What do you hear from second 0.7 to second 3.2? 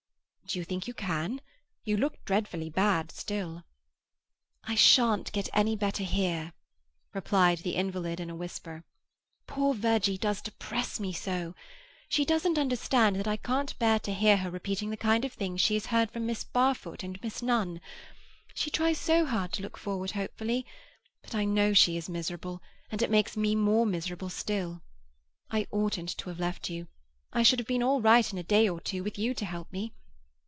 you can? You look dreadfully bad